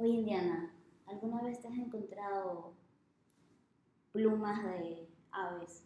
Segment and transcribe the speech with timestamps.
[0.00, 0.72] Oye, Indiana,
[1.06, 2.72] ¿alguna vez te has encontrado
[4.12, 5.84] plumas de aves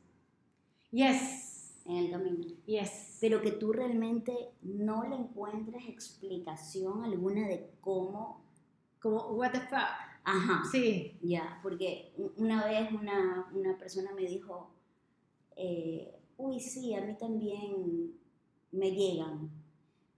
[0.93, 2.45] Yes, en el camino?
[2.67, 3.19] yes.
[3.21, 4.33] Pero que tú realmente
[4.63, 8.45] no le encuentres explicación alguna de cómo...
[9.01, 9.83] Como, what the fuck.
[10.23, 10.63] Ajá.
[10.71, 14.71] Sí, Ya, porque u- una vez una, una persona me dijo,
[15.57, 18.15] eh, uy, sí, a mí también
[18.73, 19.51] me llegan,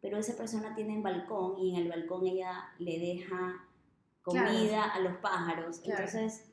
[0.00, 3.65] pero esa persona tiene un balcón y en el balcón ella le deja
[4.26, 6.04] comida a los pájaros, Claro.
[6.04, 6.44] entonces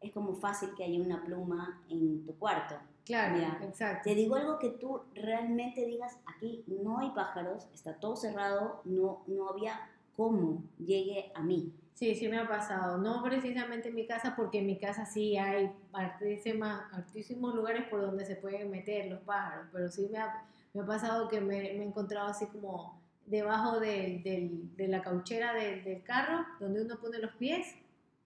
[0.00, 2.74] es como fácil que haya una pluma en tu cuarto.
[3.04, 4.02] claro, exacto.
[4.04, 9.22] Te digo algo que tú realmente digas, aquí no hay pájaros, está todo cerrado, no,
[9.26, 11.72] no había cómo llegue a mí.
[11.94, 12.98] Sí, sí me ha pasado.
[12.98, 18.00] No precisamente en mi casa, porque en mi casa sí hay hartísimas, hartísimos lugares por
[18.00, 20.42] donde se pueden meter los pájaros, pero sí me ha,
[20.74, 25.02] me ha pasado que me, me he encontrado así como debajo del- del- de la
[25.02, 27.74] cauchera del, del carro, donde uno pone los pies,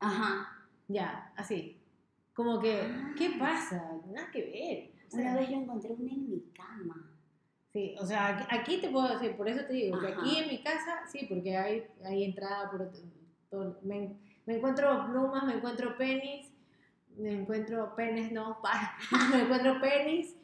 [0.00, 0.48] Ajá.
[0.88, 1.76] ya, así.
[2.34, 3.14] Como que, Ah.
[3.16, 3.82] ¿qué pasa?
[4.08, 5.06] Nada que ver.
[5.06, 7.10] O sea, Una vez yo encontré una en mi cama.
[7.72, 10.48] Sí, o sea, aquí, aquí te puedo decir, por eso te digo, que aquí en
[10.48, 12.90] mi casa, sí, porque hay, hay entrada por
[13.50, 14.16] todo- me,
[14.46, 16.50] me encuentro plumas, me encuentro penis,
[17.18, 18.96] me encuentro penes, no, pa-
[19.30, 20.34] me encuentro penis,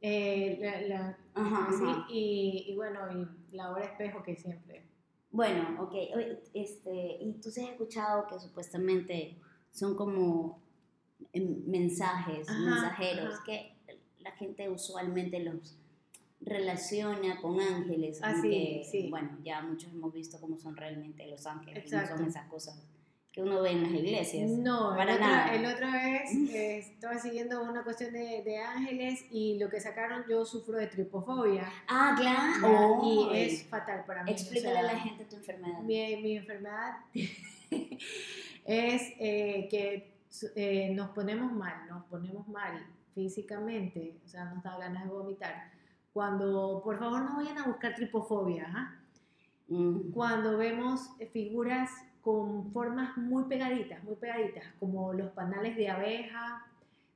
[0.00, 2.06] eh, la- la- Ajá, ajá.
[2.10, 4.86] y, y bueno, y la hora espejo que siempre.
[5.30, 5.94] Bueno, ok.
[6.54, 9.38] Este, y tú sí has escuchado que supuestamente
[9.70, 10.62] son como
[11.32, 13.42] em, mensajes, Ajá, mensajeros, ajá.
[13.44, 13.76] que
[14.20, 15.76] la gente usualmente los
[16.40, 18.20] relaciona con ángeles.
[18.22, 19.06] Ah, sí, aunque, sí.
[19.10, 21.90] Bueno, ya muchos hemos visto cómo son realmente los ángeles.
[21.92, 22.82] No son esas cosas
[23.38, 24.50] que uno ve en las iglesias.
[24.50, 25.54] No, para el, otro, nada.
[25.54, 30.24] el otra vez eh, estaba siguiendo una cuestión de, de ángeles y lo que sacaron,
[30.28, 31.70] yo sufro de tripofobia.
[31.86, 33.00] Ah, claro.
[33.04, 34.32] y Ay, es fatal para mí.
[34.32, 35.78] o Explícale a la gente tu enfermedad.
[35.82, 36.96] Mi, mi enfermedad
[38.64, 40.16] es eh, que
[40.56, 45.70] eh, nos ponemos mal, nos ponemos mal físicamente, o sea, nos da ganas de vomitar.
[46.12, 48.94] Cuando, por favor, no vayan a buscar tripofobia, ¿ah?
[49.68, 50.10] Mm.
[50.12, 51.90] cuando vemos eh, figuras
[52.28, 56.62] con formas muy pegaditas, muy pegaditas, como los panales de abeja,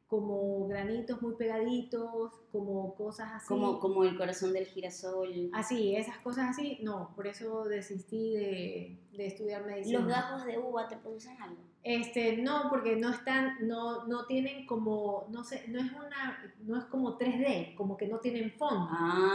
[0.06, 3.48] como granitos muy pegaditos, como cosas así.
[3.48, 5.50] Como, como el corazón del girasol.
[5.52, 9.98] Así, esas cosas así, no, por eso desistí de, de estudiar medicina.
[10.00, 11.56] ¿Los gajos de uva te producen algo?
[11.84, 16.78] Este, no, porque no están, no, no tienen como, no sé, no es una, no
[16.78, 18.88] es como 3D, como que no tienen fondo.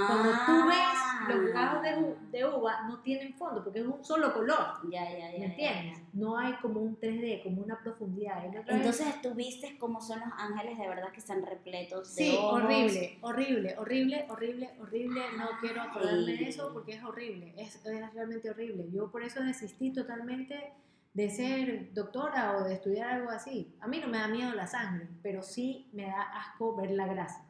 [0.07, 4.33] Cuando tú ves los gajos de, de uva, no tienen fondo, porque es un solo
[4.33, 5.31] color, Ya, ya, ya.
[5.33, 5.97] ¿me ya, entiendes?
[5.99, 6.03] ya.
[6.13, 8.43] No hay como un 3D, como una profundidad.
[8.45, 12.63] Entonces tú viste cómo son los ángeles de verdad que están repletos de Sí, ojos.
[12.63, 15.21] horrible, horrible, horrible, horrible, horrible.
[15.37, 18.85] No quiero acordarme de eso porque es horrible, es, es realmente horrible.
[18.93, 20.73] Yo por eso desistí totalmente
[21.13, 23.75] de ser doctora o de estudiar algo así.
[23.81, 27.05] A mí no me da miedo la sangre, pero sí me da asco ver la
[27.05, 27.45] grasa.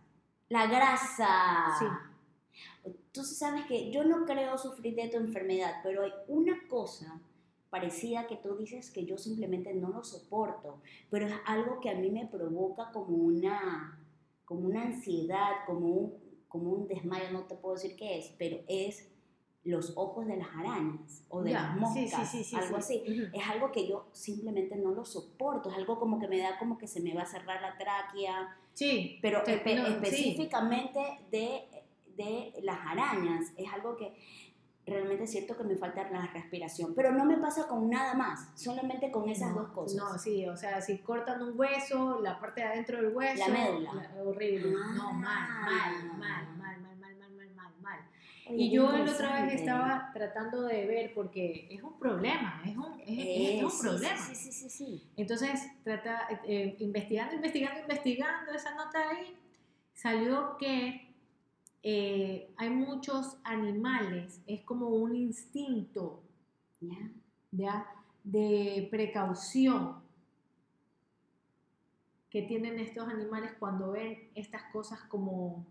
[0.50, 1.76] La grasa.
[1.78, 2.92] Sí.
[3.12, 7.22] Tú sabes que yo no creo sufrir de tu enfermedad, pero hay una cosa
[7.70, 11.96] parecida que tú dices que yo simplemente no lo soporto, pero es algo que a
[11.96, 14.02] mí me provoca como una,
[14.46, 16.14] como una ansiedad, como un,
[16.48, 19.12] como un desmayo, no te puedo decir qué es, pero es
[19.68, 23.02] los ojos de las arañas o de las moscas, sí, sí, sí, algo sí.
[23.06, 23.24] así.
[23.34, 26.78] Es algo que yo simplemente no lo soporto, es algo como que me da como
[26.78, 29.94] que se me va a cerrar la tráquea, Sí, pero te- espe- no, sí.
[29.94, 31.00] específicamente
[31.32, 31.68] de,
[32.16, 34.16] de las arañas, es algo que
[34.86, 38.48] realmente es cierto que me falta la respiración, pero no me pasa con nada más,
[38.56, 39.98] solamente con esas No, dos cosas.
[39.98, 43.44] No, sí, o sea, si cortan un hueso, la parte de adentro del hueso.
[43.48, 43.94] La médula.
[43.94, 44.72] la- horrible.
[44.72, 45.12] No, Ah.
[45.14, 48.00] mal, mal, mal, mal, mal, mal, mal, mal.
[48.00, 48.06] Oye,
[48.50, 53.00] Y yo la otra vez estaba tratando de ver, porque es un problema, es un,
[53.02, 54.18] es, es un sí, problema.
[54.18, 55.10] Sí, sí, sí, sí.
[55.16, 59.36] Entonces, trata, eh, investigando, investigando, investigando esa nota ahí,
[59.94, 61.14] salió que
[61.84, 66.24] eh, hay muchos animales, es como un instinto.
[67.52, 67.86] ¿ya?
[68.24, 69.96] de precaución
[72.30, 75.66] que tienen estos animales cuando ven estas cosas como,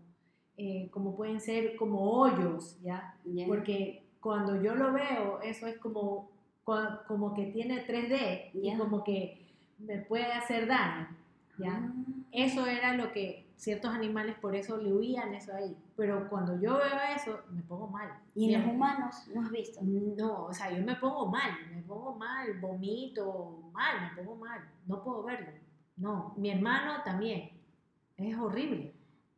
[0.57, 3.15] eh, como pueden ser como hoyos, ¿ya?
[3.25, 3.45] ¿Ya?
[3.47, 6.29] Porque cuando yo lo veo, eso es como,
[7.07, 8.77] como que tiene 3D y Ya.
[8.77, 9.45] como que
[9.77, 11.07] me puede hacer daño,
[11.57, 11.73] ¿ya?
[11.73, 11.93] Ah.
[12.31, 15.75] Eso era lo que ciertos animales por eso le huían eso ahí.
[15.95, 18.09] Pero cuando yo veo eso, me pongo mal.
[18.35, 19.79] ¿Y en los humanos no has visto?
[19.81, 24.61] No, o sea, yo me pongo mal, me pongo mal, vomito, mal, me pongo mal,
[24.85, 25.51] no puedo verlo.
[25.97, 27.49] No, mi hermano también,
[28.17, 28.93] es horrible.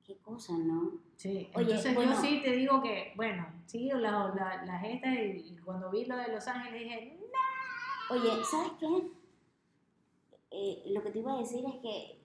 [0.05, 0.93] Qué cosa, ¿no?
[1.19, 2.13] Sí, Oye, entonces bueno.
[2.13, 6.05] yo sí te digo que, bueno, sí, la, la, la esta y, y cuando vi
[6.05, 7.19] lo de Los Ángeles dije,
[8.09, 9.11] Oye, ¿sabes qué?
[10.51, 12.21] Eh, lo que te iba a decir es que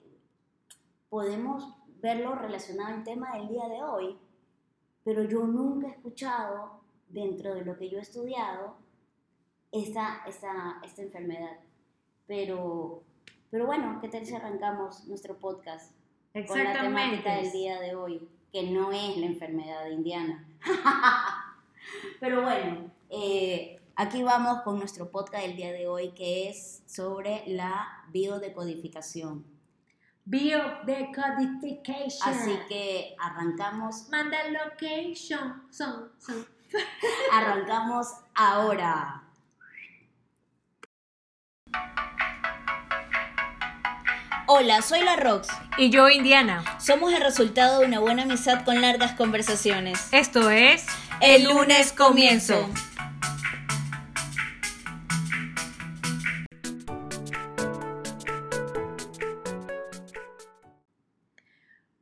[1.08, 4.16] podemos verlo relacionado al tema del día de hoy,
[5.02, 8.76] pero yo nunca he escuchado dentro de lo que yo he estudiado
[9.72, 11.58] esta, esta, esta enfermedad.
[12.28, 13.02] Pero,
[13.50, 15.92] pero bueno, ¿qué tal si arrancamos nuestro podcast
[16.46, 20.46] con la temática del día de hoy, que no es la enfermedad indiana?
[22.20, 27.42] pero bueno, eh, aquí vamos con nuestro podcast del día de hoy, que es sobre
[27.48, 29.44] la biodecodificación.
[30.24, 32.28] Biodecodification.
[32.28, 34.08] Así que arrancamos.
[34.10, 35.64] Manda location.
[35.70, 36.46] Son, son.
[37.32, 39.23] Arrancamos ahora.
[44.46, 45.48] Hola, soy la Rox.
[45.78, 46.62] Y yo, Indiana.
[46.78, 50.12] Somos el resultado de una buena amistad con largas conversaciones.
[50.12, 50.84] Esto es.
[51.22, 52.68] El lunes comienzo.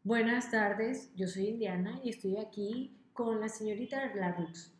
[0.03, 4.73] Buenas tardes, yo soy Indiana y estoy aquí con la señorita Larux.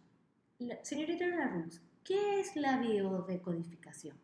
[0.59, 4.17] La, señorita Larux, ¿qué es la biodecodificación?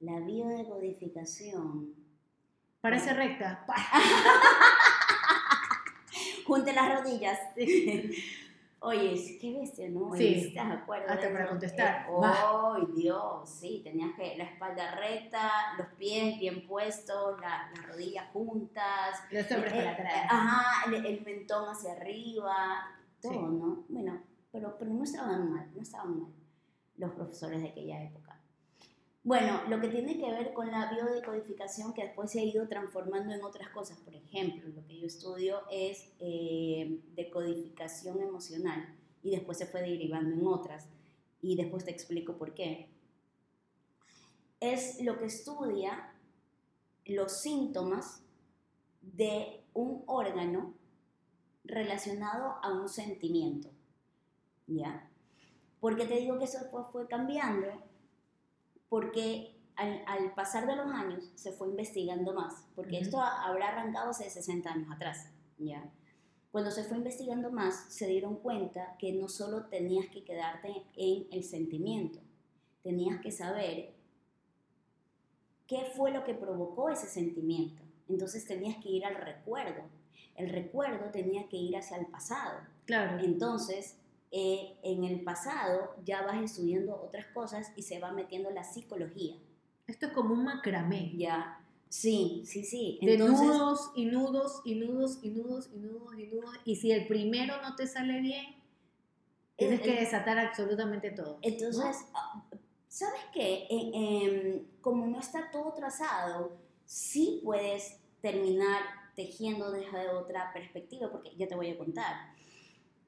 [0.00, 2.07] La biodecodificación.
[2.80, 3.64] Parece recta.
[6.46, 7.38] Junte las rodillas.
[8.80, 10.14] Oye, qué bestia, ¿no?
[10.14, 10.46] Sí.
[10.48, 11.12] ¿Estás de acuerdo?
[11.12, 12.06] Hasta para contestar.
[12.08, 12.12] Eh.
[12.22, 13.50] ¡Ay, Dios!
[13.50, 19.20] Sí, tenías que la espalda recta, los pies bien puestos, la- las rodillas juntas.
[19.32, 20.14] Los hombres eh, para atrás.
[20.14, 22.88] eh, Ajá, el, el mentón hacia arriba,
[23.20, 23.38] todo, Sí.
[23.40, 23.84] ¿no?
[23.88, 24.20] Bueno,
[24.52, 26.30] pero, pero no estaban mal, no estaban mal
[26.98, 28.17] los profesores de aquella época.
[29.24, 33.34] Bueno, lo que tiene que ver con la biodecodificación que después se ha ido transformando
[33.34, 33.98] en otras cosas.
[33.98, 40.34] Por ejemplo, lo que yo estudio es eh, decodificación emocional y después se fue derivando
[40.34, 40.88] en otras
[41.42, 42.88] y después te explico por qué.
[44.60, 46.14] Es lo que estudia
[47.04, 48.22] los síntomas
[49.02, 50.74] de un órgano
[51.64, 53.68] relacionado a un sentimiento.
[54.66, 55.10] ¿Ya?
[55.80, 57.87] Porque te digo que eso fue, fue cambiando
[58.88, 63.68] porque al, al pasar de los años se fue investigando más, porque esto ha- habrá
[63.68, 65.90] arrancado hace 60 años atrás, ¿ya?
[66.50, 71.26] Cuando se fue investigando más, se dieron cuenta que no solo tenías que quedarte en
[71.30, 72.18] el sentimiento,
[72.82, 73.92] tenías que saber
[75.66, 77.82] qué fue lo que provocó ese sentimiento.
[78.08, 79.82] Entonces tenías que ir al recuerdo.
[80.34, 82.60] El recuerdo tenía que ir hacia el pasado.
[82.86, 83.18] Claro.
[83.22, 83.96] Entonces,
[84.30, 89.36] eh, en el pasado ya vas estudiando otras cosas y se va metiendo la psicología.
[89.86, 91.12] Esto es como un macramé.
[91.16, 92.98] Ya, sí, sí, sí.
[93.02, 96.50] De Entonces, nudos y nudos y nudos y nudos y nudos y nudos.
[96.64, 98.44] Y si el primero no te sale bien,
[99.56, 101.38] tienes Eh, que eh, desatar absolutamente todo.
[101.42, 102.44] entonces ah,
[102.88, 103.66] ¿sabes qué?
[103.70, 108.80] Eh, em, como no está todo trazado, sí puedes terminar
[109.16, 112.14] tejiendo desde otra perspectiva, porque ya te voy a contar.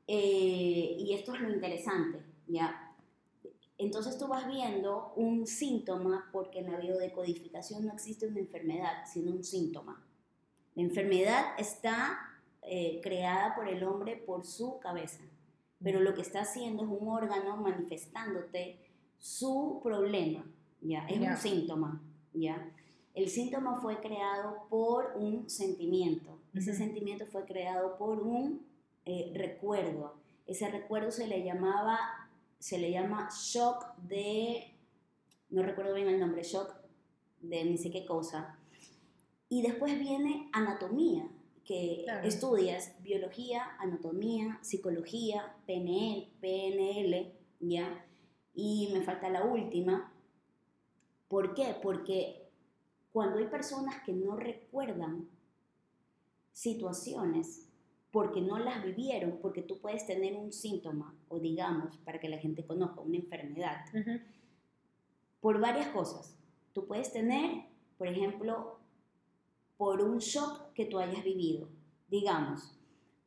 [0.06, 2.91] Eh, y esto es lo interesante, ¿ya?
[3.79, 9.32] Entonces tú vas viendo un síntoma, porque en la biodecodificación no existe una enfermedad, sino
[9.32, 10.05] un síntoma.
[10.75, 12.19] La enfermedad está
[12.62, 15.23] eh, creada por el hombre por su cabeza,
[15.82, 18.79] pero lo que está haciendo es un órgano manifestándote
[19.19, 20.44] su problema,
[20.82, 21.06] ¿ya?
[21.08, 22.03] Es un síntoma,
[22.35, 22.70] ¿ya?
[23.15, 26.39] El síntoma fue creado por un sentimiento.
[26.55, 28.67] Ese sentimiento fue creado por un
[29.04, 30.14] eh, recuerdo.
[30.46, 31.98] Ese recuerdo se le llamaba,
[32.58, 34.74] se le llama shock de,
[35.50, 36.74] no recuerdo bien el nombre, shock
[37.40, 38.58] de ni sé qué cosa.
[39.48, 41.28] Y después viene anatomía,
[41.64, 42.26] que Claro.
[42.26, 48.04] estudias biología, anatomía, psicología, PNL, PNL, ¿ya?
[48.54, 50.12] Y me falta la última.
[51.28, 51.76] ¿Por qué?
[51.80, 52.48] Porque
[53.12, 55.28] cuando hay personas que no recuerdan
[56.52, 57.69] situaciones
[58.12, 62.38] porque no las vivieron, porque tú puedes tener un síntoma, o digamos, para que la
[62.38, 63.84] gente conozca, una enfermedad,
[65.40, 66.36] por varias cosas.
[66.72, 67.64] Tú puedes tener,
[67.98, 68.79] por ejemplo,
[69.76, 71.69] por un shock que tú hayas vivido.
[72.08, 72.76] Digamos,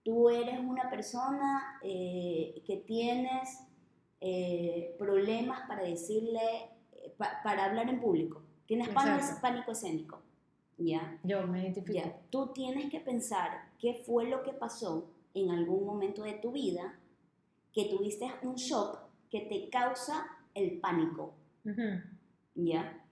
[0.03, 3.59] tú eres una persona eh, que tienes
[4.21, 6.39] eh, problemas para decirle,
[6.91, 8.41] eh, pa- para hablar en público.
[8.65, 10.21] Tienes pánico, pánico escénico.
[10.77, 11.19] ¿Ya?
[11.23, 11.93] Yo me identifico.
[11.93, 16.53] Ya, tú tienes que pensar qué fue lo que pasó en algún momento de tu
[16.53, 16.97] vida
[17.73, 18.97] que tuviste un shock
[19.29, 21.33] que te causa el pánico.
[22.55, 23.05] ¿ya?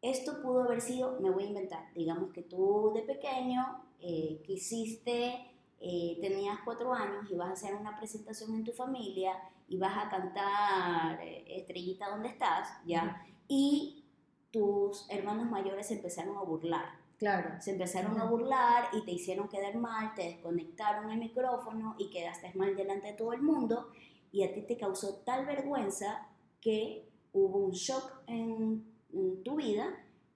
[0.00, 5.58] Esto pudo haber sido, me voy a inventar, digamos que tú de pequeño eh, quisiste,
[5.78, 9.34] eh, tenías cuatro años y vas a hacer una presentación en tu familia
[9.68, 12.70] y vas a cantar eh, Estrellita, ¿dónde estás?
[12.86, 13.26] ¿Ya?
[13.46, 14.06] y
[14.50, 17.01] tus hermanos mayores empezaron a burlar.
[17.18, 17.50] Claro.
[17.60, 22.52] Se empezaron a burlar y te hicieron quedar mal, te desconectaron el micrófono y quedaste
[22.54, 23.90] mal delante de todo el mundo
[24.32, 26.26] y a ti te causó tal vergüenza
[26.60, 29.88] que hubo un shock en, en tu vida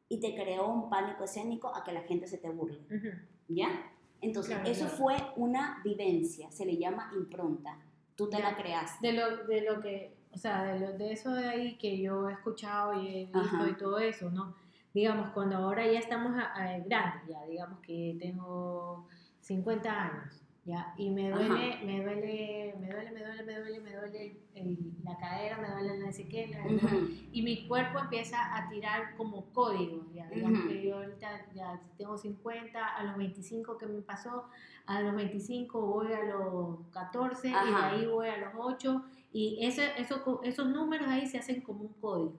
[0.08, 2.78] y te creó un pánico escénico a que la gente se te burle.
[2.94, 3.08] Ujú.
[3.48, 3.90] ¿Ya?
[4.20, 4.96] Entonces, Claro, eso claro.
[4.96, 7.78] fue una vivencia, se le llama impronta.
[8.14, 8.50] Tú te Ya.
[8.50, 9.06] la creaste.
[9.06, 12.28] De lo, de lo que, o sea, de, lo, de eso de ahí que yo
[12.28, 13.68] he escuchado y he visto Ajá.
[13.68, 14.54] y todo eso, ¿no?
[14.96, 19.06] Digamos, cuando ahora ya estamos a- a- grandes, ya, digamos que tengo
[19.40, 23.94] 50 años, ya, y me duele, me duele, me duele, me duele, me duele, me
[23.94, 27.10] duele el- la cadera, me duele no sé qué, la- Ujú.
[27.30, 32.16] y mi cuerpo empieza a tirar como códigos, ya, digamos que yo ahorita ya tengo
[32.16, 34.44] 50, a los 25 que me pasó,
[34.86, 39.58] a los 25 voy a los 14 y de ahí voy a los 8 y
[39.60, 39.82] eso,
[40.24, 42.38] co- esos números ahí se hacen como un código,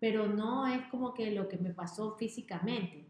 [0.00, 3.06] pero no es como que lo que me pasó físicamente,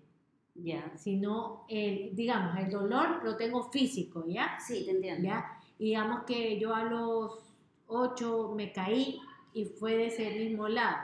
[0.54, 0.92] Ya.
[0.96, 4.58] sino, el, digamos, el dolor lo tengo físico, ¿ya?
[4.60, 5.28] Sí, te entiendo.
[5.28, 5.46] ¿ya?
[5.78, 7.38] Y digamos que yo a los
[7.86, 9.18] 8 me caí
[9.54, 10.98] y fue de ese mismo lado,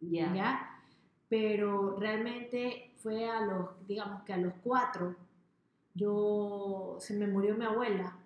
[0.00, 0.34] Ya.
[0.34, 0.68] ¿ya?
[1.28, 5.14] Pero realmente fue a los, digamos que a los 4,
[5.94, 8.16] yo, se me murió mi abuela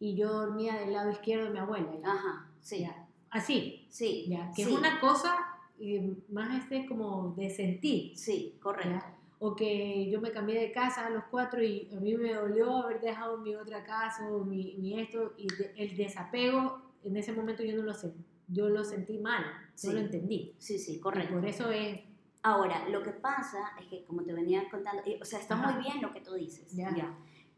[0.00, 2.10] y yo dormía del lado izquierdo de mi abuela, ¿ya?
[2.12, 2.48] Ajá.
[2.60, 2.80] Sí.
[2.80, 3.06] Ya.
[3.30, 4.26] Así, Sí.
[4.28, 4.48] ¿ya?
[4.54, 4.72] Que sí.
[4.72, 5.51] es una cosa
[5.82, 8.90] eh, más este como de sentir, Sí, correcto.
[8.90, 9.18] ¿ya?
[9.40, 12.76] O que yo me cambié de casa a los cuatro y a mí me dolió
[12.84, 17.32] haber dejado mi otra casa o mi, mi esto y de- el desapego en ese
[17.32, 19.88] momento yo no lo sentí, yo lo sentí mal, Sí.
[19.88, 20.54] no lo entendí.
[20.58, 21.34] Sí, sí, Y correcto.
[21.34, 22.00] por eso es,
[22.44, 25.72] Ahora, lo que pasa es que, como te venía contando, y, o sea, está Ajá.
[25.74, 26.92] muy bien lo que tú dices, Ya.
[26.96, 27.16] ya.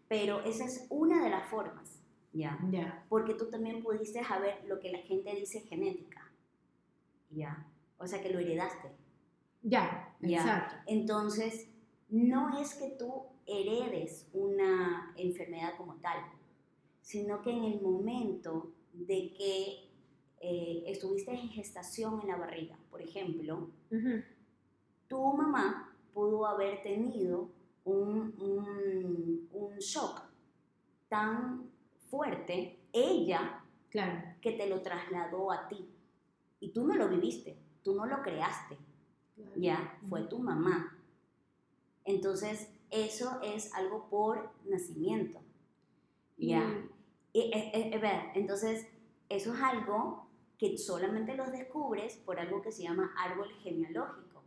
[0.09, 2.02] Pero esa es una de las formas,
[2.35, 2.59] ya.
[2.71, 6.31] ya, Porque tú también pudiste saber lo que la gente dice genética,
[7.31, 7.66] ya.
[7.98, 8.88] O sea, que lo heredaste.
[9.62, 10.38] ya, Ya.
[10.38, 10.74] exacto.
[10.86, 11.68] Entonces,
[12.08, 16.18] no es que tú heredes una enfermedad como tal,
[17.00, 19.90] sino que en el momento de que
[20.40, 23.70] eh, estuviste en gestación en la barriga, por ejemplo,
[25.08, 27.48] tu mamá pudo haber tenido
[27.84, 30.22] un, un- un shock
[31.08, 31.70] tan
[32.10, 33.60] fuerte, ella,
[33.90, 35.88] Claro, que te lo trasladó a ti.
[36.58, 38.76] Y tú no lo viviste, tú no lo creaste,
[39.55, 40.99] ya, fue tu mamá.
[42.05, 45.41] Entonces, eso es algo por nacimiento,
[46.37, 46.85] ya.
[47.33, 48.88] Y, eh, eh, eh, entonces,
[49.29, 54.43] eso es algo que solamente los descubres por algo que se llama árbol genealógico,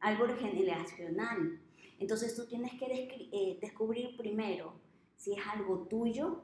[0.00, 1.60] árbol generacional.
[1.98, 4.72] Entonces tú tienes que eh, descubrir primero
[5.16, 6.42] si es algo tuyo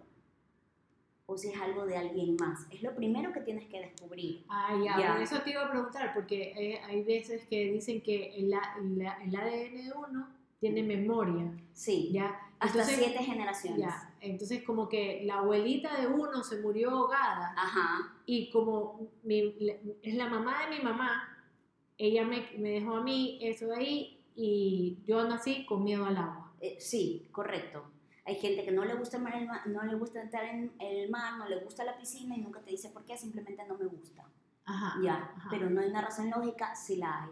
[1.29, 2.67] o si es algo de alguien más.
[2.71, 4.45] Es lo primero que tienes que descubrir.
[4.49, 8.37] Ah, ya, por eso te iba a preguntar, porque eh, hay veces que dicen que
[8.37, 8.77] el, la-
[9.23, 10.29] el ADN de uno
[10.61, 12.41] tiene memoria, Sí, ¿ya?
[12.61, 13.81] hasta Entonces- siete generaciones.
[13.81, 19.55] Ya, entonces como que la abuelita de uno se murió ahogada Ajá, y como mi-
[20.03, 21.29] es la mamá de mi mamá,
[21.99, 26.17] ella me, me dejó a mí eso de ahí y yo nací con miedo al
[26.19, 26.53] agua.
[26.61, 27.83] eh, sí, correcto.
[28.27, 31.09] Hay gente que no le gusta el mar, el no le gusta estar en el
[31.11, 33.87] mar, no le gusta la piscina y nunca te dice por qué, simplemente no me
[33.87, 34.25] gusta.
[34.65, 35.01] Ajá.
[35.03, 35.49] Ya, ajá.
[35.51, 37.31] pero no hay una razón lógica, sí la hay.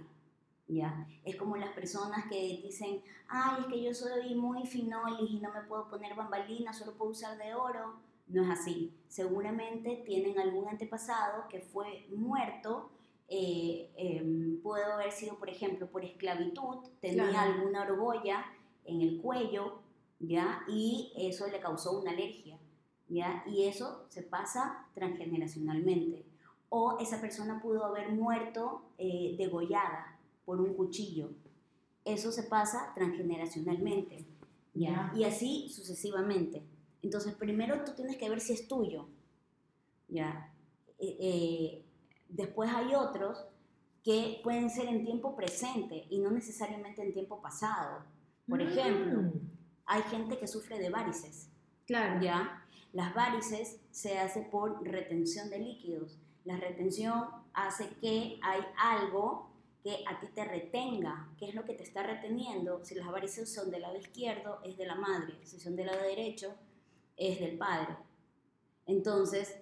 [0.66, 5.40] Ya, es como las personas que dicen, ay, es que yo soy muy finolis y
[5.40, 7.96] no me puedo poner bambalina, solo puedo usar de oro.
[8.28, 8.96] No es así.
[9.08, 12.90] Seguramente tienen algún antepasado que fue muerto,
[13.28, 17.52] eh, em, pudo haber sido, por ejemplo, por esclavitud, tenía Claro.
[17.54, 18.46] alguna argolla
[18.86, 19.80] en el cuello,
[20.20, 20.62] ¿ya?
[20.68, 22.58] Y eso le causó una alergia,
[23.08, 23.44] ¿ya?
[23.46, 26.26] Y eso se pasa transgeneracionalmente
[26.76, 31.30] o esa persona pudo haber muerto eh, degollada por un cuchillo.
[32.04, 34.26] Eso se pasa transgeneracionalmente,
[34.74, 35.12] ¿ya?
[35.14, 36.64] Y así sucesivamente.
[37.00, 39.06] Entonces, primero tú tienes que ver si es tuyo,
[40.08, 40.52] ¿ya?
[40.98, 41.84] Eh, eh,
[42.28, 43.46] después hay otros
[44.02, 48.04] que pueden ser en tiempo presente y no necesariamente en tiempo pasado.
[48.48, 49.53] Por ejemplo, Mm,
[49.86, 51.48] hay gente que sufre de varices,
[51.86, 52.20] claro.
[52.20, 52.66] ¿ya?
[52.92, 56.18] Las varices se hace por retención de líquidos.
[56.44, 59.50] La retención hace que hay algo
[59.82, 61.28] que a ti te retenga.
[61.38, 62.84] ¿Qué es lo que te está reteniendo?
[62.84, 65.34] Si las varices son del lado izquierdo, es de la madre.
[65.42, 66.54] Si son del lado derecho,
[67.16, 67.96] es del padre.
[68.86, 69.56] Entonces,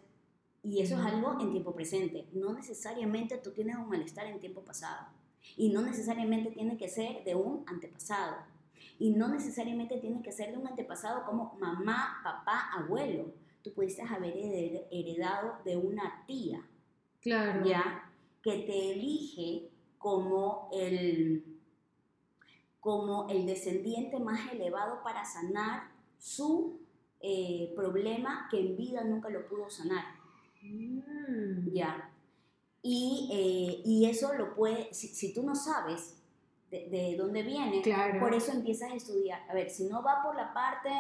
[0.63, 2.29] y eso es algo en tiempo presente.
[2.33, 5.07] No necesariamente tú tienes un malestar en tiempo pasado.
[5.57, 8.37] Y no necesariamente tiene que ser de un antepasado.
[8.99, 13.33] Y no necesariamente tiene que ser de un antepasado como mamá, papá, abuelo.
[13.63, 16.61] Tú pudiste haber hered- heredado de una tía,
[17.21, 17.65] Claro.
[17.67, 18.11] ¿ya?
[18.43, 21.45] Que te elige como el,
[22.81, 26.81] como el descendiente más elevado para sanar su
[27.21, 30.05] eh, problema que en vida nunca lo pudo sanar.
[30.63, 31.73] Mm.
[31.73, 32.11] Ya.
[32.83, 36.21] Y, eh, y eso lo puede, si, si tú no sabes
[36.73, 38.19] de, de dónde viene, Claro.
[38.19, 39.43] por eso empiezas a estudiar.
[39.49, 40.91] A ver, si no va por la parte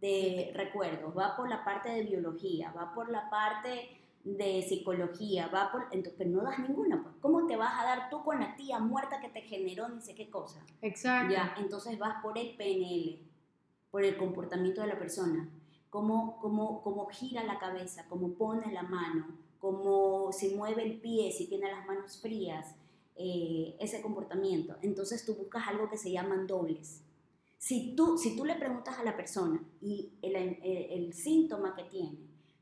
[0.00, 3.88] de recuerdos, va por la parte de biología, va por la parte
[4.22, 5.84] de psicología, va por...
[5.92, 7.14] Entonces, pero no das ninguna, pues.
[7.22, 10.14] ¿Cómo te vas a dar tú con la tía muerta que te generó ni sé
[10.14, 10.60] qué cosa?
[10.82, 11.32] Exacto.
[11.32, 13.18] Ya, entonces vas por el PNL,
[13.90, 15.48] por el comportamiento de la persona,
[15.88, 19.26] cómo, cómo, cómo gira la cabeza, cómo pone la mano,
[19.58, 22.74] cómo se mueve el pie, si tiene las manos frías,
[23.18, 24.76] eh, ese comportamiento.
[24.82, 27.02] Entonces tú buscas algo que se llaman dobles.
[27.58, 31.84] Si tú, si tú le preguntas a la persona y el, el- el síntoma que
[31.84, 32.18] tiene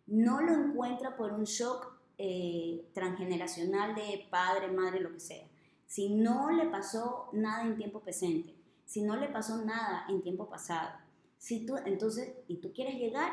[0.07, 5.47] no lo encuentra por un shock eh, transgeneracional de padre, madre, lo que sea,
[5.87, 8.55] si no le pasó nada en tiempo presente,
[8.87, 10.91] si no le pasó nada en tiempo pasado,
[11.39, 13.31] si tú, entonces, y tú quieres llegar,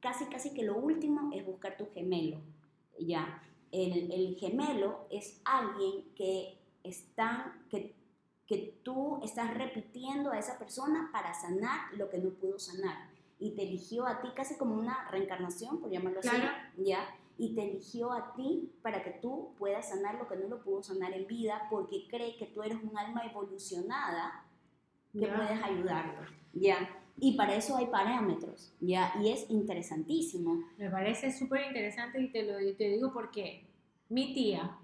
[0.00, 2.40] casi, casi que lo último es buscar tu gemelo,
[3.00, 3.42] ya.
[3.72, 7.94] El, el gemelo es alguien que está, que,
[8.46, 13.10] que tú estás repitiendo a esa persona para sanar lo que no pudo sanar.
[13.38, 16.38] Y te eligió a ti casi como una reencarnación, por llamarlo Claro.
[16.38, 17.08] así, ya.
[17.36, 20.82] Y te eligió a ti para que tú puedas sanar lo que no lo pudo
[20.82, 24.44] sanar en vida, porque cree que tú eres un alma evolucionada
[25.12, 26.97] que puedes ayudarlo, ¿ya?
[27.20, 29.12] Y para eso hay parámetros, ¿ya?
[29.20, 30.62] Y es interesantísimo.
[30.78, 33.66] Me parece súper interesante y te lo te digo porque
[34.08, 34.76] mi tía,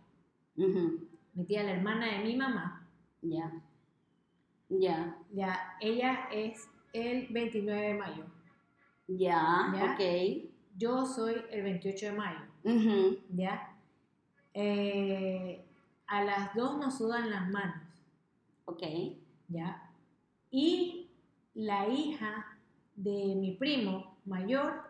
[0.56, 2.86] mi tía, la hermana de mi mamá,
[3.22, 3.52] Ya,
[4.68, 8.24] ya, ya, ella es el 29 de mayo.
[9.06, 9.92] ya, Ya.
[9.92, 10.50] ok.
[10.76, 12.40] Yo soy el 28 de mayo,
[13.32, 13.76] ¿ya?
[14.54, 15.64] Eh,
[16.06, 17.82] a las dos nos sudan las manos,
[18.66, 18.82] Ok,
[19.48, 19.90] ¿ya?
[20.50, 21.03] Y
[21.54, 22.58] la hija
[22.96, 24.82] de mi primo mayor,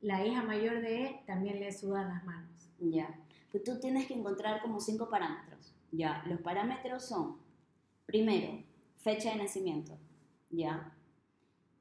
[0.00, 2.50] la hija mayor de él, también le sudan las manos.
[2.80, 3.22] ya.
[3.64, 6.22] Tú tienes que encontrar como cinco parámetros, ya.
[6.26, 7.38] Los parámetros son,
[8.04, 8.62] primero,
[8.98, 9.96] fecha de nacimiento,
[10.50, 10.92] ya.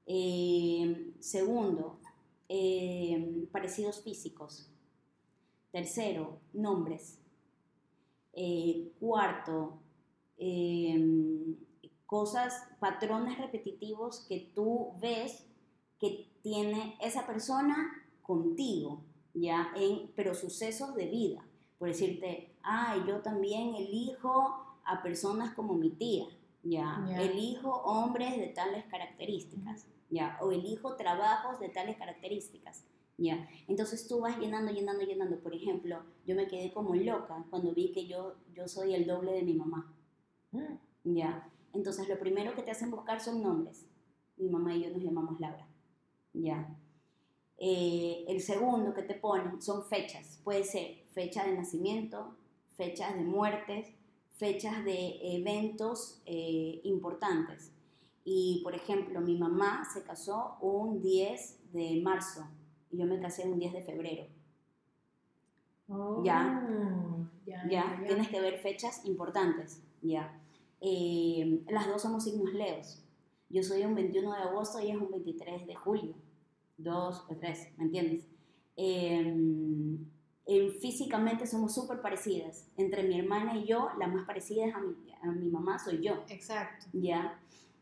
[0.05, 1.99] Eh, segundo,
[2.47, 4.69] eh, parecidos físicos.
[5.71, 7.19] Tercero, nombres.
[8.31, 9.79] Eh, cuarto,
[12.05, 15.45] cosas, patrones repetitivos que tú ves
[15.99, 19.71] que tiene esa persona contigo, ¿ya?
[19.75, 21.45] En, pero sucesos de vida.
[21.77, 26.25] Por decirte, ay, yo también elijo a personas como mi tía,
[26.63, 27.03] ¿ya?
[27.09, 27.21] Ya.
[27.21, 30.37] Elijo hombres de tales características, ¿ya?
[30.41, 32.85] O elijo trabajos de tales características,
[33.17, 33.47] ¿ya?
[33.67, 35.39] Entonces tú vas llenando, llenando, llenando.
[35.39, 39.33] Por ejemplo, yo me quedé como loca cuando vi que yo, yo soy el doble
[39.33, 39.91] de mi mamá,
[40.55, 41.49] Mm, ¿ya?
[41.75, 43.85] Entonces lo primero que te hacen buscar son nombres.
[44.37, 45.67] Mi mamá y yo nos llamamos Laura,
[46.33, 46.75] ¿ya?
[47.57, 50.39] Eh, el segundo que te ponen son fechas.
[50.43, 52.35] Puede ser fecha de nacimiento,
[52.75, 53.87] fechas de muertes,
[54.33, 57.71] fechas de eventos eh, importantes.
[58.23, 62.47] Y, por ejemplo, mi mamá se casó un 10 de marzo
[62.91, 64.25] y yo me casé un 10 de febrero.
[65.89, 66.67] oh, Ya.
[67.45, 68.03] ya, ¿ya?
[68.05, 70.41] Tienes que ver fechas importantes, ¿ya?
[70.87, 73.03] Eh, las dos somos signos leos.
[73.49, 76.13] Yo soy un 21 de agosto y ella es un 23 de julio.
[76.77, 78.27] Dos o tres, ¿me entiendes?
[78.77, 79.35] Eh,
[80.45, 82.69] eh, físicamente somos súper parecidas.
[82.77, 84.93] Entre mi hermana y yo, la más parecida a mi,
[85.23, 86.85] a mi mamá soy yo, Exacto.
[86.93, 87.39] ¿ya?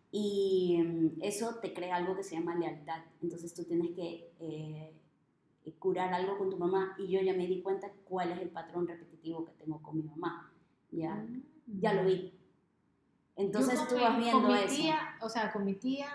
[0.10, 3.04] Y mm, eso te crea algo que se llama lealtad.
[3.22, 4.94] Entonces tú tienes que eh,
[5.78, 8.88] curar algo con tu mamá y yo ya me di cuenta cuál es el patrón
[8.88, 10.54] repetitivo que tengo con mi mamá,
[10.90, 11.16] ¿ya?
[11.16, 11.82] Mm.
[11.82, 12.32] Ya lo vi.
[13.36, 14.76] Entonces tú vas viendo con mi eso.
[14.76, 16.08] Tía, o sea, con mi tía,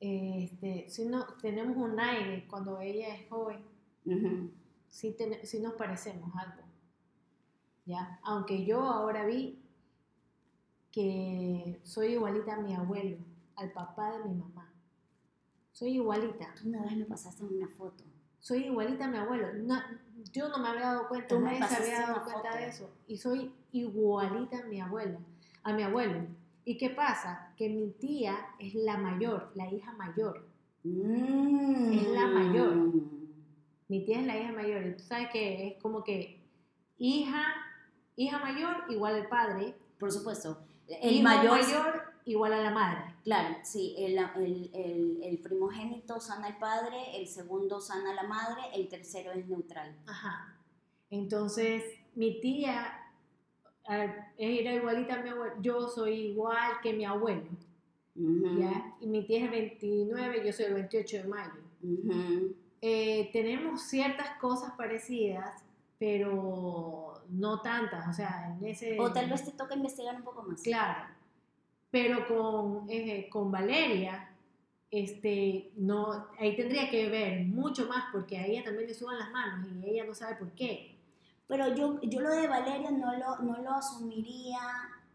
[0.00, 3.62] este, sí no, tenemos un aire cuando ella es joven,
[4.04, 4.50] Ujú.
[4.88, 6.62] sí, ten- sí nos parecemos algo.
[7.84, 8.18] ¿Ya?
[8.24, 9.62] Aunque yo ahora vi
[10.90, 13.18] que soy igualita a mi abuelo,
[13.56, 14.72] al papá de mi mamá.
[15.72, 16.54] Soy igualita.
[16.54, 18.02] Tú una vez me pasaste una foto.
[18.40, 19.52] Soy igualita a mi abuelo.
[19.54, 19.82] No-
[20.32, 22.56] yo no me había dado cuenta, Tú nadie se había dado cuenta foto.
[22.56, 22.90] de eso.
[23.06, 25.18] Y soy igualita a mi abuela,
[25.62, 26.26] a mi abuelo.
[26.68, 27.54] ¿Y qué pasa?
[27.56, 30.48] Que mi tía es la mayor, la hija mayor.
[30.82, 31.92] Mm.
[31.92, 32.92] Es la mayor.
[33.86, 34.84] Mi tía es la hija mayor.
[34.84, 36.44] Y tú sabes que es como que
[36.98, 37.44] hija,
[38.16, 39.76] hija mayor igual al padre.
[39.96, 40.58] Por supuesto.
[40.88, 43.14] El hijo mayor, mayor igual a la madre.
[43.22, 48.24] claro, sí, el, el, el, el primogénito sana al padre, el segundo sana a la
[48.24, 49.96] madre, el tercero es neutral.
[50.08, 50.58] Ajá.
[51.10, 51.84] Entonces,
[52.16, 53.05] mi tía,
[53.88, 55.54] era igualita a mi abuelo.
[55.60, 57.46] Yo soy igual que mi abuelo,
[58.14, 58.94] Ujú, ¿ya?
[59.00, 61.60] Y mi tía es el 29, yo soy el 28 de mayo.
[61.82, 62.54] ujú.
[62.82, 65.64] Eh, tenemos ciertas cosas parecidas,
[65.98, 69.00] pero no tantas, o sea, en ese...
[69.00, 70.60] O tal vez te toca investigar un poco más.
[70.62, 71.08] Claro,
[71.90, 74.30] pero con, eh, con Valeria,
[74.90, 79.30] este, no, ahí tendría que ver mucho más porque a ella también le suban las
[79.30, 80.95] manos y ella no sabe por qué.
[81.48, 84.58] Pero yo, yo lo de Valeria no lo, no lo asumiría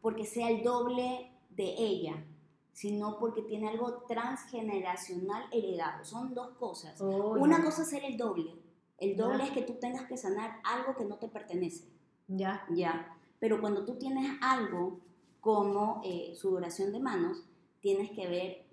[0.01, 2.23] porque sea el doble de ella,
[2.71, 6.03] sino porque tiene algo transgeneracional heredado.
[6.05, 6.99] Son dos cosas.
[7.01, 7.63] Oh, Una ya.
[7.65, 8.55] cosa es ser el doble.
[8.97, 9.45] El doble Ya.
[9.45, 11.89] es que tú tengas que sanar algo que no te pertenece.
[12.27, 13.17] Ya, Ya.
[13.39, 14.99] Pero cuando tú tienes algo
[15.39, 17.43] como eh, sudoración de manos,
[17.81, 18.65] tienes que ver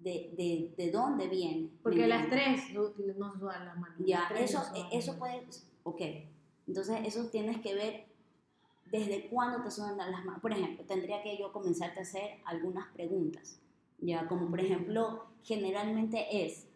[0.00, 1.62] de, de, de dónde viene.
[1.62, 2.92] ¿me porque las tres no,
[3.38, 3.96] sudan las manos.
[4.04, 5.46] Ya, eso, las eso puede,
[5.84, 6.02] ok.
[6.70, 8.04] Entonces, eso tienes que ver
[8.92, 10.40] desde cuándo te sudan las manos.
[10.40, 13.58] Por ejemplo, tendría que yo comenzarte a hacer algunas preguntas.
[13.98, 16.68] Ya, como por ejemplo, generalmente es,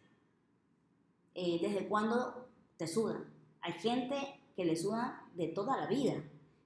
[1.37, 3.25] eh, ¿desde cuándo te sudan?
[3.61, 4.17] Hay gente
[4.57, 6.15] que le suda de toda la vida.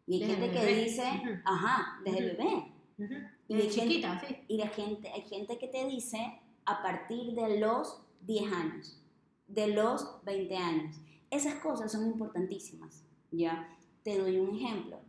[0.07, 0.85] Y hay Desde gente el que bebé.
[0.85, 1.31] dice, Ujú.
[1.45, 2.37] ajá, desde el Ujú.
[2.39, 2.55] bebé.
[2.99, 3.29] Ujú.
[3.49, 4.37] Y De hay gente- chiquita, sí.
[4.49, 9.03] Y la gente, hay gente que te dice a partir de los 10 años,
[9.49, 10.97] de los 20 años.
[11.31, 13.69] Esas cosas son importantísimas, ¿ya?
[14.03, 15.01] Te doy un ejemplo.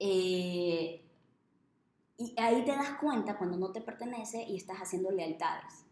[0.00, 1.04] Eh,
[2.16, 5.84] y ahí te das cuenta cuando no te pertenece y estás haciendo lealtades,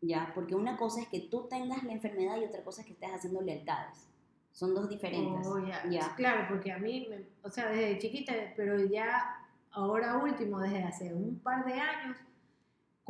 [0.00, 0.32] ¿ya?
[0.34, 3.10] Porque una cosa es que tú tengas la enfermedad y otra cosa es que estés
[3.12, 4.08] haciendo lealtades.
[4.52, 5.46] Son dos diferentes.
[5.46, 5.88] Oh, ya.
[5.88, 6.14] Ya.
[6.16, 11.14] Claro, porque a mí, me- o sea, desde chiquita, pero ya ahora último, desde hace
[11.14, 12.16] un par de años,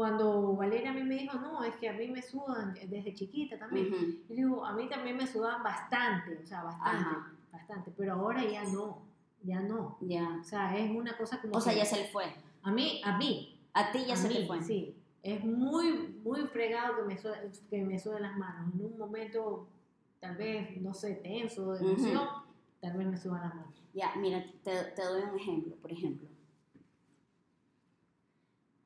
[0.00, 3.58] cuando Valeria a mí me dijo, no, es que a mí me sudan desde chiquita
[3.58, 3.92] también.
[3.92, 4.06] Ujú.
[4.30, 7.32] Yo digo, a mí también me sudan bastante, o sea, bastante, Ajá.
[7.52, 9.02] bastante, pero ahora ya no,
[9.42, 9.98] ya no.
[10.00, 10.38] Ya.
[10.40, 12.24] O sea, es una cosa como O sea, que- ya se le fue.
[12.62, 14.62] a mí, a mí, A ti ya a se mí, te fue.
[14.62, 14.96] sí.
[15.22, 18.72] Es muy, muy fregado que me, su- que me suben las manos.
[18.74, 19.68] En un momento,
[20.18, 22.26] tal vez, no sé, tenso, de emoción,
[22.80, 23.74] tal vez me suban las manos.
[23.92, 26.26] Ya, mira, te, te doy un ejemplo, por ejemplo.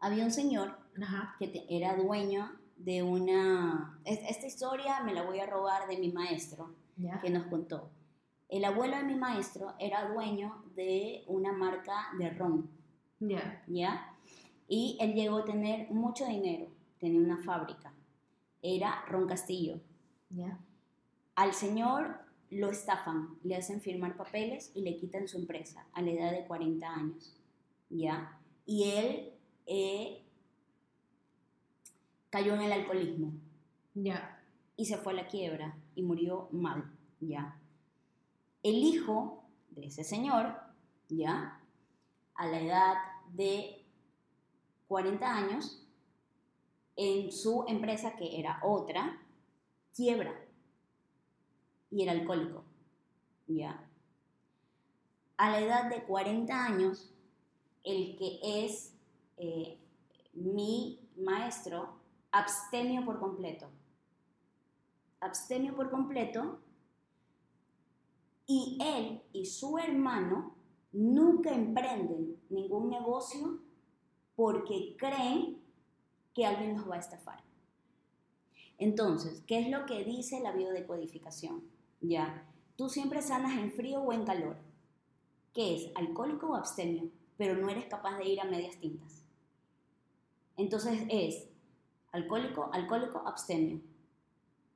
[0.05, 1.35] Había un señor Ajá.
[1.39, 3.99] que te- era dueño de una...
[4.05, 7.21] es- Esta historia me la voy a robar de mi maestro, Ya.
[7.21, 7.89] que nos contó.
[8.51, 12.69] El abuelo de mi maestro era dueño de una marca de ron,
[13.19, 13.65] Ya.
[13.67, 14.15] ¿ya?
[14.69, 16.67] Y él llegó a tener mucho dinero,
[16.99, 17.95] tenía una fábrica,
[18.61, 19.81] era Ron Castillo.
[20.29, 20.59] Ya.
[21.35, 22.19] Al señor
[22.51, 26.45] lo estafan, le hacen firmar papeles y le quitan su empresa a la edad de
[26.47, 27.35] 40 años,
[27.89, 28.39] ¿ya?
[28.67, 29.34] Y él
[29.67, 30.25] eh,
[32.31, 33.33] cayó en el alcoholismo
[33.95, 34.43] Ya.
[34.77, 37.61] y se fue a la quiebra y murió mal, ¿ya?
[38.63, 40.57] El hijo de ese señor,
[41.09, 41.61] ¿ya?
[42.35, 42.95] A la edad
[43.33, 43.85] de
[44.89, 45.81] 40 años,
[46.97, 49.21] en su empresa, que era otra,
[49.95, 50.35] quiebra
[51.91, 52.65] y era alcohólico,
[53.47, 53.89] ¿ya?
[55.37, 57.13] A la edad de 40 años,
[57.85, 58.94] el que es
[59.37, 59.79] eh,
[60.33, 63.69] mi maestro, abstemio por completo.
[65.21, 66.61] Abstemio por completo.
[68.47, 70.55] Y él y su hermano
[70.93, 73.61] nunca emprenden ningún negocio
[74.37, 75.63] porque creen
[76.35, 77.43] que alguien los va a estafar.
[78.79, 81.63] Entonces, ¿qué es lo que dice la biodecodificación?
[82.01, 84.57] Ya, tú siempre sanas en frío o en calor.
[85.53, 85.93] ¿Qué es?
[85.95, 89.24] Alcohólico o abstemio, pero no eres capaz de ir a medias tintas.
[90.57, 91.49] Entonces es
[92.13, 93.81] alcohólico, alcohólico, abstemio.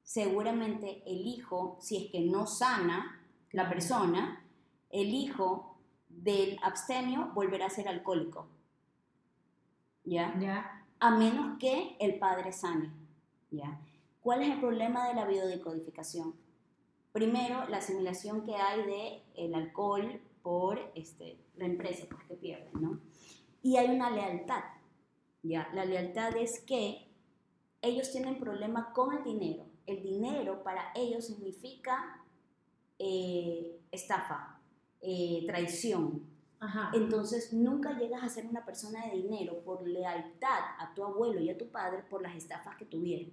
[0.02, 4.44] Seguramente el hijo, si es que no sana la persona,
[4.90, 8.48] el hijo del abstemio volverá a ser alcohólico.
[10.04, 10.34] ¿Ya?
[10.40, 10.86] Ya.
[11.00, 12.90] a menos que el padre sane.
[13.50, 13.78] ¿ya?
[14.20, 16.34] ¿Cuál es el problema de la biodecodificación?
[17.12, 22.70] Primero, la asimilación que hay de el alcohol por este, la empresa pues, que pierde,
[22.74, 23.00] ¿no?
[23.62, 24.62] Y hay una lealtad,
[25.48, 25.68] ¿ya?
[25.74, 27.08] La lealtad es que
[27.80, 29.64] ellos tienen problema con el dinero.
[29.86, 32.22] El dinero para ellos significa
[32.98, 34.60] eh, estafa,
[35.00, 36.22] eh, traición,
[36.60, 36.90] Ajá.
[36.92, 41.50] entonces nunca llegas a ser una persona de dinero por lealtad a tu abuelo y
[41.50, 43.32] a tu padre por las estafas que tuvieron.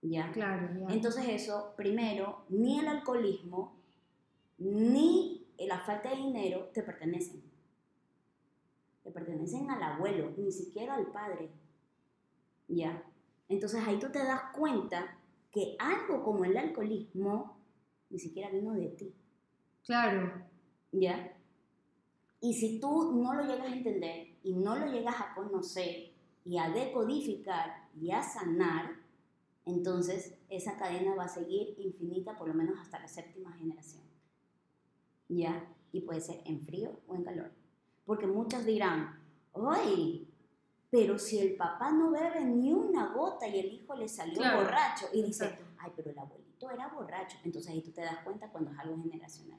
[0.00, 0.30] ¿Ya?
[0.32, 0.94] Claro, ya.
[0.94, 3.76] Entonces eso, primero, ni el alcoholismo
[4.58, 7.47] ni la falta de dinero te pertenecen.
[9.18, 11.50] Te pertenecen al abuelo, ni siquiera al padre.
[12.68, 13.02] ¿Ya?
[13.48, 15.18] Entonces ahí tú te das cuenta
[15.50, 17.58] que algo como el alcoholismo
[18.10, 19.14] ni siquiera vino de ti.
[19.84, 20.46] Claro.
[20.92, 21.36] ¿Ya?
[22.40, 26.12] Y si tú no lo llegas a entender y no lo llegas a conocer
[26.44, 29.00] y a decodificar y a sanar,
[29.64, 34.04] entonces esa cadena va a seguir infinita por lo menos hasta la séptima generación.
[35.28, 35.74] ¿Ya?
[35.90, 37.50] Y puede ser en frío o en calor.
[38.08, 39.20] Porque muchos dirán,
[39.54, 40.26] ¡ay!
[40.90, 44.60] Pero si el papá no bebe ni una gota y el hijo le salió Claro,
[44.62, 45.66] borracho y dice, exacto.
[45.78, 47.36] ay, pero el abuelito era borracho.
[47.44, 49.58] Entonces ahí tú te das cuenta cuando es algo generacional.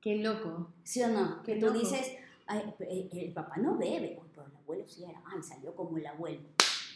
[0.00, 0.72] Qué loco.
[0.82, 1.42] ¿Sí o no?
[1.44, 1.78] Qué Que tú loco.
[1.78, 5.96] dices, ay, el, el papá no bebe, pero el abuelo sí era, ay, salió como
[5.96, 6.42] el abuelo.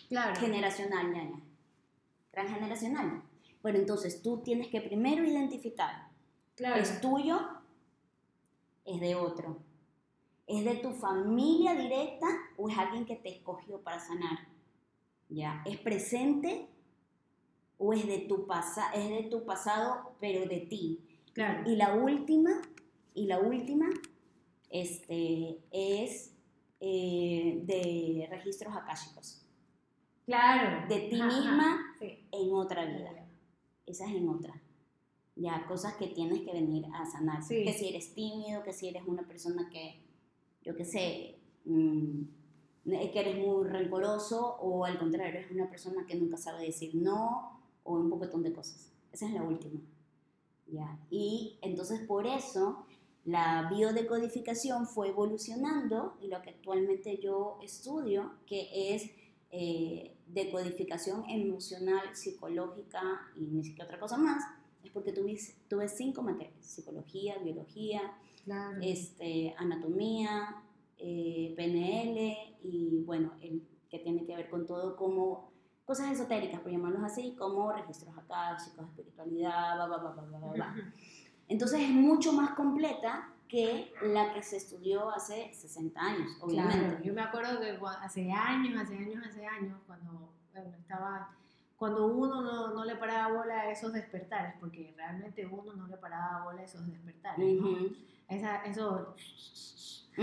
[0.08, 0.34] Claro.
[0.40, 1.40] Generacional, ñaña.
[2.32, 3.22] Transgeneracional.
[3.62, 6.08] Bueno, entonces tú tienes que primero identificar,
[6.56, 6.82] Claro.
[6.82, 7.38] ¿es tuyo?
[8.88, 9.58] ¿Es de otro?
[10.46, 14.48] ¿Es de tu familia directa o es alguien que te escogió para sanar?
[15.28, 15.62] ¿Ya?
[15.66, 16.70] ¿Es presente
[17.76, 21.04] o es de tu, pasa es de tu pasado pero de ti?
[21.34, 21.70] Claro.
[21.70, 22.62] Y la última,
[23.14, 23.90] y la última,
[24.70, 26.34] este, es
[26.80, 29.44] eh, de registros akáshicos.
[30.24, 30.88] Claro.
[30.88, 32.26] De ti Ajá, misma Sí.
[32.32, 33.10] en otra vida.
[33.84, 34.60] Esa es en otra.
[35.38, 37.42] Ya, cosas que tienes que venir a sanar.
[37.42, 37.64] Sí.
[37.64, 40.00] Que si eres tímido, que si eres una persona que,
[40.62, 42.22] yo qué sé, mm,
[42.84, 47.60] que eres muy rencoroso o al contrario, eres una persona que nunca sabe decir no
[47.84, 48.92] o un poquetón de cosas.
[49.12, 49.80] Esa es la última.
[50.66, 50.98] ¿ya?
[51.10, 52.86] Y entonces por eso
[53.24, 59.10] la biodecodificación fue evolucionando y lo que actualmente yo estudio, que es
[59.50, 63.02] eh, decodificación emocional, psicológica
[63.36, 64.42] y ni siquiera otra cosa más,
[64.84, 65.38] es porque tuve,
[65.68, 68.00] tuve cinco materias, psicología, biología,
[68.44, 68.78] Claro.
[68.80, 70.62] este, anatomía,
[70.96, 75.52] eh, PNL y bueno, el que tiene que ver con todo como
[75.84, 80.92] cosas esotéricas, por llamarlos así, como registros akáshicos, espiritualidad, bla, bla, bla, bla, bla, bla.
[81.48, 86.78] Entonces es mucho más completa que la que se estudió hace 60 años, obviamente.
[86.86, 91.34] Claro, yo me acuerdo que hace años, hace años, hace años, cuando bueno, estaba,
[91.78, 95.96] cuando uno no, no le paraba bola a esos despertares, porque realmente uno no le
[95.96, 97.68] paraba bola a esos despertares, ¿no?
[97.70, 97.92] Ujú.
[98.28, 99.14] Esa, eso,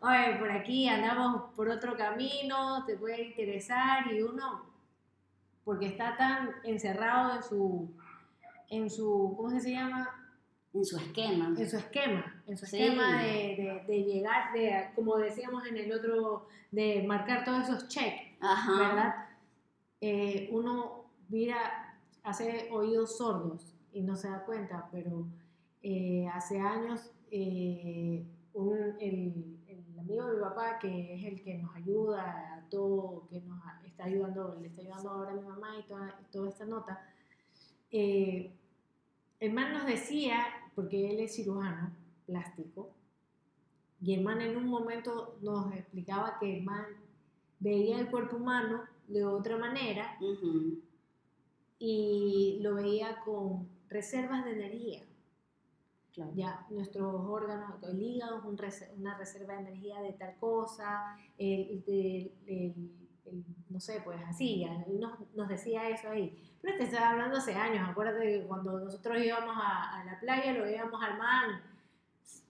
[0.00, 4.64] oye, por aquí andamos por otro camino, te puede interesar y uno,
[5.64, 7.90] porque está tan encerrado en su,
[8.70, 10.18] en su, ¿cómo se llama?
[10.74, 11.48] en su esquema.
[11.58, 12.78] en su esquema, en su Sí.
[12.82, 17.88] esquema de, de- de llegar, de, como decíamos en el otro, de marcar todos esos
[17.88, 18.38] checks.
[18.78, 19.21] ¿verdad?
[20.04, 25.26] Eh, uno mira, hace oídos sordos y no se da cuenta, pero
[25.82, 31.56] eh, hace años eh, un- el, el amigo de mi papá, que es el que
[31.58, 35.78] nos ayuda a todo, que nos está ayudando, le está ayudando ahora a mi mamá
[35.78, 37.00] y toda, toda esta nota,
[37.92, 38.52] eh,
[39.38, 41.92] el man nos decía, porque él es cirujano
[42.26, 42.90] plástico,
[44.00, 46.84] y el man en un momento nos explicaba que el man
[47.60, 48.82] veía el cuerpo humano
[49.12, 50.16] de otra manera
[51.78, 55.02] y lo veía con reservas de energía.
[56.14, 56.30] Claro.
[56.34, 58.58] Ya, nuestros órganos, el hígado es un
[59.00, 62.90] una reserva de energía de tal cosa, el, el- el-
[63.24, 66.36] el- no sé, pues así, ya, él nos, nos decía eso ahí.
[66.60, 70.52] Pero te estaba hablando hace años, acuérdate que cuando nosotros íbamos a, a la playa,
[70.52, 71.62] lo veíamos al man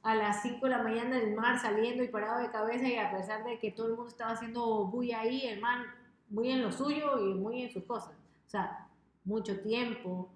[0.03, 3.13] a las 5 de la mañana del mar saliendo y parado de cabeza y a
[3.13, 5.85] pesar de que todo el mundo estaba haciendo bulla ahí, el man
[6.33, 8.13] muy en lo suyo y muy en sus cosas.
[8.47, 8.89] O sea,
[9.25, 10.29] mucho tiempo,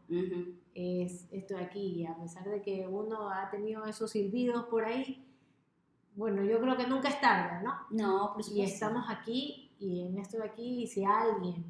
[0.75, 1.81] es esto de aquí.
[2.01, 5.25] Y a pesar de que uno ha tenido esos silbidos por ahí,
[6.15, 7.75] bueno, yo creo que nunca es tarde, ¿no?
[7.91, 8.75] No, por Y supuesto.
[8.75, 11.65] estamos aquí y en esto de aquí, y si a alguien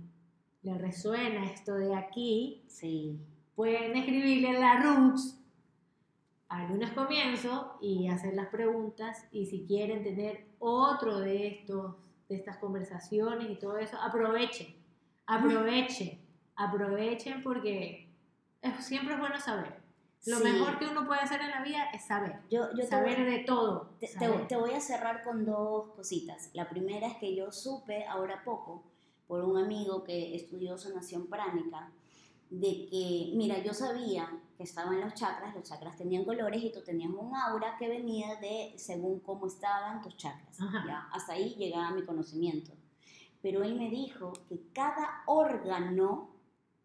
[0.63, 3.19] le resuena esto de aquí, Sí.
[3.55, 5.41] pueden escribirle en la Roots
[6.49, 9.27] al lunes comienzo y hacer las preguntas.
[9.33, 11.97] Y si quieren tener otro de estos,
[12.29, 14.75] de estas conversaciones y todo eso, aprovechen,
[15.27, 16.21] aprovechen,
[16.57, 18.09] aprovechen porque
[18.63, 19.81] es- siempre es bueno saber.
[20.27, 20.43] Lo Sí.
[20.45, 23.91] mejor que uno puede hacer en la vida es saber, Yo, saber voy- de todo.
[24.01, 24.49] Te, te- saber.
[24.49, 26.51] te voy a cerrar con dos cositas.
[26.53, 28.83] La primera es que yo supe ahora poco
[29.29, 31.93] por un amigo que estudió sanación pránica
[32.51, 36.81] de que, mira, yo sabía que estaban los chakras, los chakras tenían colores y tú
[36.83, 40.57] tenías un aura que venía de según cómo estaban tus chakras.
[40.87, 41.09] ¿ya?
[41.13, 42.73] Hasta ahí llegaba mi conocimiento.
[43.43, 46.31] Pero él me dijo que cada órgano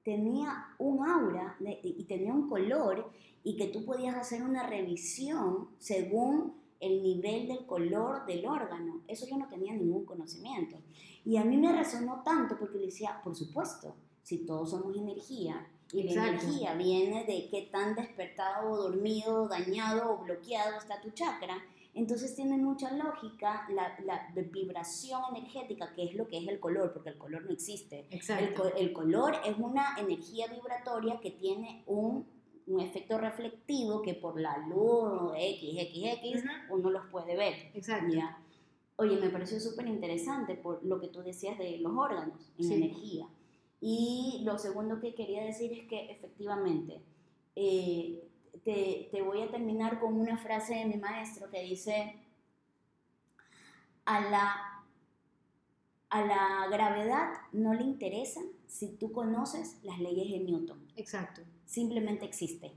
[0.04, 3.12] tenía un aura de- y tenía un color
[3.44, 9.02] y que tú podías hacer una revisión según el nivel del color del órgano.
[9.08, 10.78] Eso yo no tenía ningún conocimiento.
[11.24, 15.68] Y a mí me resonó tanto porque le decía, por supuesto, si todos somos energía
[15.94, 21.10] Y la energía viene de qué tan despertado o dormido, dañado o bloqueado está tu
[21.12, 21.58] chakra.
[21.94, 26.94] Entonces tiene mucha lógica la, la vibración energética, que es lo que es el color,
[26.94, 28.08] porque el color no existe.
[28.10, 28.72] Exacto.
[28.78, 32.26] El, el color es una energía vibratoria que tiene un,
[32.68, 37.54] un, efecto reflectivo que por la luz X, X, X, uno los puede ver.
[37.74, 38.14] Exacto.
[38.14, 38.38] ¿ya?
[38.96, 42.74] Oye, me pareció súper interesante por lo que tú decías de los órganos en Sí.
[42.76, 43.28] energía.
[43.82, 47.02] Y lo segundo que quería decir es que efectivamente,
[47.56, 48.28] eh,
[48.64, 52.16] te, te voy a terminar con una frase de mi maestro que dice,
[54.06, 54.84] a la,
[56.10, 61.42] a la gravedad no le interesa si tú conoces las leyes de Newton, Exacto.
[61.66, 62.72] simplemente existe.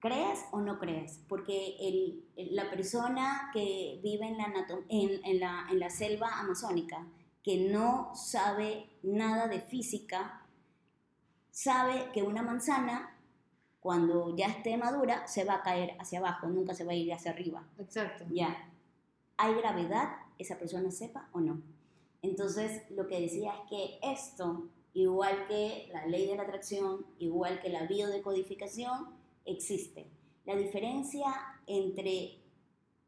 [0.00, 1.20] ¿Crees o no crees?
[1.28, 4.46] Porque el, el- la persona que vive en la,
[4.88, 7.04] en la, en la selva amazónica,
[7.48, 10.44] que no sabe nada de física,
[11.50, 13.16] sabe que una manzana,
[13.80, 17.10] cuando ya esté madura, se va a caer hacia abajo, nunca se va a ir
[17.10, 17.66] hacia arriba.
[17.78, 18.26] Exacto.
[18.30, 18.70] Ya,
[19.38, 20.10] ¿hay gravedad?
[20.38, 21.62] Esa persona sepa o no.
[22.20, 27.62] Entonces, lo que decía es que esto, igual que la ley de la atracción, igual
[27.62, 29.06] que la biodecodificación,
[29.46, 30.06] existe.
[30.44, 31.34] La diferencia
[31.66, 32.42] entre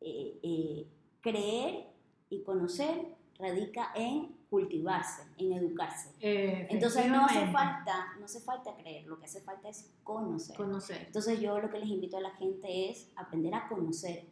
[0.01, 0.87] eh, eh,
[1.21, 1.89] creer
[2.31, 6.11] y conocer radica en cultivarse, en educarse.
[6.21, 10.57] Eh, Entonces no hace falta, no hace falta creer, lo que hace falta es conocer.
[10.57, 11.05] Conocer.
[11.07, 14.25] Entonces yo lo que les invito a la gente es aprender a conocer,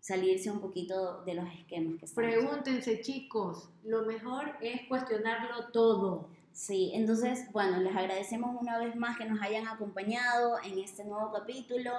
[0.00, 2.32] salirse un poquito de los esquemas que estamos.
[2.32, 3.70] Pregúntense, chicos.
[3.84, 6.28] Lo mejor es cuestionarlo todo.
[6.52, 11.30] Sí, entonces, bueno, les agradecemos una vez más que nos hayan acompañado en este nuevo
[11.32, 11.92] capítulo,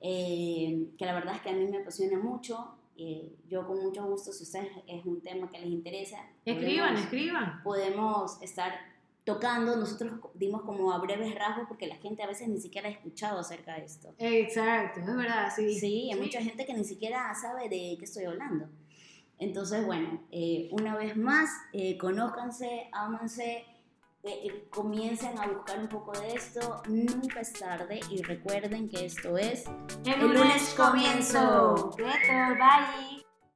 [0.00, 2.77] eh, que la verdad es que a mí me apasiona mucho.
[2.98, 7.00] Eh, yo con mucho gusto, si ustedes es un tema que les interesa, Escriban, podemos-
[7.04, 7.62] escriban.
[7.62, 8.72] podemos estar
[9.24, 12.92] tocando, nosotros dimos como a breves rasgos porque la gente a veces ni siquiera ha
[12.92, 14.14] escuchado acerca de esto.
[14.18, 15.78] Exacto, es verdad, sí.
[15.78, 18.68] Sí, hay mucha gente que ni siquiera sabe de qué estoy hablando.
[19.38, 23.64] Entonces, bueno, eh, una vez más, eh, conózcanse, ámanse,
[24.30, 26.82] eh, comiencen a buscar un poco de esto.
[26.88, 29.64] Nunca es tarde y recuerden que esto es
[30.04, 31.90] El lunes comienzo.
[31.96, 33.27] Bye.